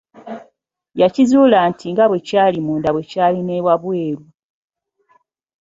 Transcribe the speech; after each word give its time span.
Yakizuula 1.01 1.59
nti 1.71 1.85
nga 1.93 2.05
bwe 2.09 2.19
kyali 2.27 2.59
munda 2.65 2.89
bwe 2.93 3.03
kyali 3.11 3.39
ne 3.43 3.55
wabweru. 3.65 4.25